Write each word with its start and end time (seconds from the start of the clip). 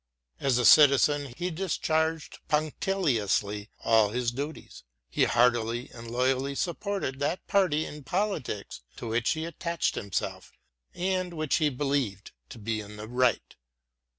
As 0.39 0.57
a 0.57 0.65
citizen 0.65 1.31
he 1.37 1.51
discharged 1.51 2.39
punctiliously 2.47 3.69
aU 3.85 4.09
his 4.09 4.31
duties; 4.31 4.81
he 5.11 5.25
heartily 5.25 5.91
and 5.93 6.09
loyally 6.09 6.55
supported 6.55 7.19
that 7.19 7.45
party 7.45 7.85
in 7.85 8.03
politics 8.03 8.81
to 8.95 9.07
which 9.09 9.33
he 9.33 9.45
attached 9.45 9.93
himself 9.93 10.53
and 10.95 11.35
which 11.35 11.57
he 11.57 11.69
believed 11.69 12.31
to 12.49 12.57
be 12.57 12.79
in 12.81 12.97
the 12.97 13.07
right. 13.07 13.55